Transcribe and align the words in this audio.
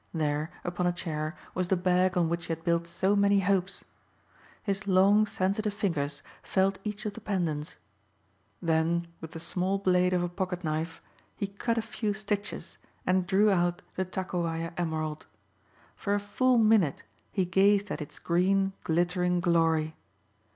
There, 0.15 0.49
upon 0.63 0.87
a 0.87 0.91
chair, 0.91 1.37
was 1.53 1.67
the 1.67 1.75
bag 1.77 2.17
on 2.17 2.27
which 2.27 2.47
he 2.47 2.51
had 2.53 2.63
built 2.63 2.87
so 2.87 3.15
many 3.15 3.39
hopes. 3.41 3.85
His 4.63 4.87
long 4.87 5.27
sensitive 5.27 5.75
fingers 5.75 6.23
felt 6.41 6.79
each 6.83 7.05
of 7.05 7.13
the 7.13 7.21
pendants. 7.21 7.75
Then 8.63 9.05
with 9.21 9.29
the 9.29 9.39
small 9.39 9.77
blade 9.77 10.11
of 10.11 10.23
a 10.23 10.27
pocket 10.27 10.63
knife 10.63 11.03
he 11.37 11.45
cut 11.45 11.77
a 11.77 11.83
few 11.83 12.13
stitches 12.15 12.79
and 13.05 13.27
drew 13.27 13.51
out 13.51 13.83
the 13.95 14.03
Takowaja 14.03 14.73
emerald. 14.75 15.27
For 15.95 16.15
a 16.15 16.19
full 16.19 16.57
minute 16.57 17.03
he 17.31 17.45
gazed 17.45 17.91
at 17.91 18.01
its 18.01 18.17
green 18.17 18.73
glittering 18.83 19.39
glory. 19.39 19.95